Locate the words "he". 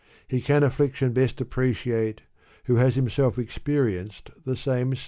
0.27-0.41